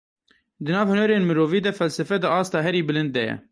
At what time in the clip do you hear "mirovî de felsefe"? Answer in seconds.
1.29-2.17